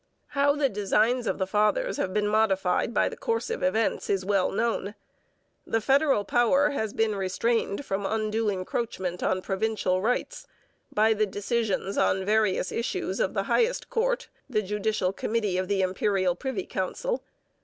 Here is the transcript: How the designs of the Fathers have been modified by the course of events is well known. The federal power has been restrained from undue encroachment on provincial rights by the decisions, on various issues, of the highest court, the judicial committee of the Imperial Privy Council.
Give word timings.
How 0.29 0.55
the 0.55 0.67
designs 0.67 1.27
of 1.27 1.37
the 1.37 1.45
Fathers 1.45 1.97
have 1.97 2.11
been 2.11 2.27
modified 2.27 2.91
by 2.91 3.07
the 3.07 3.15
course 3.15 3.51
of 3.51 3.61
events 3.61 4.09
is 4.09 4.25
well 4.25 4.49
known. 4.51 4.95
The 5.63 5.79
federal 5.79 6.25
power 6.25 6.71
has 6.71 6.91
been 6.91 7.15
restrained 7.15 7.85
from 7.85 8.07
undue 8.07 8.49
encroachment 8.49 9.21
on 9.21 9.43
provincial 9.43 10.01
rights 10.01 10.47
by 10.91 11.13
the 11.13 11.27
decisions, 11.27 11.99
on 11.99 12.25
various 12.25 12.71
issues, 12.71 13.19
of 13.19 13.35
the 13.35 13.43
highest 13.43 13.91
court, 13.91 14.27
the 14.49 14.63
judicial 14.63 15.13
committee 15.13 15.59
of 15.59 15.67
the 15.67 15.83
Imperial 15.83 16.33
Privy 16.33 16.65
Council. 16.65 17.21